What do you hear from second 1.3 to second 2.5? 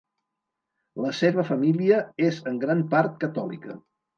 família és